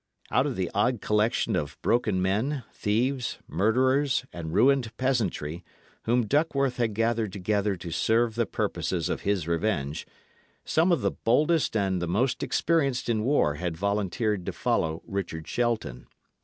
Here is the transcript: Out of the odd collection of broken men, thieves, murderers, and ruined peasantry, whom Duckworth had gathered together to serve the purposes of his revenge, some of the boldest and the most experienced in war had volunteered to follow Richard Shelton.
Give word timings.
Out 0.31 0.47
of 0.47 0.55
the 0.55 0.71
odd 0.73 0.99
collection 0.99 1.55
of 1.55 1.77
broken 1.83 2.23
men, 2.23 2.63
thieves, 2.73 3.37
murderers, 3.47 4.25
and 4.33 4.51
ruined 4.51 4.97
peasantry, 4.97 5.63
whom 6.05 6.25
Duckworth 6.25 6.77
had 6.77 6.95
gathered 6.95 7.31
together 7.31 7.75
to 7.77 7.91
serve 7.91 8.33
the 8.33 8.47
purposes 8.47 9.09
of 9.09 9.21
his 9.21 9.47
revenge, 9.47 10.07
some 10.65 10.91
of 10.91 11.01
the 11.01 11.11
boldest 11.11 11.77
and 11.77 12.01
the 12.01 12.07
most 12.07 12.41
experienced 12.41 13.09
in 13.09 13.23
war 13.23 13.53
had 13.53 13.77
volunteered 13.77 14.43
to 14.47 14.51
follow 14.51 15.03
Richard 15.05 15.47
Shelton. 15.47 16.07